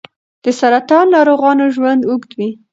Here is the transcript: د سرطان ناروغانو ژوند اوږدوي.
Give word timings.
د 0.43 0.45
سرطان 0.59 1.05
ناروغانو 1.15 1.65
ژوند 1.75 2.01
اوږدوي. 2.09 2.49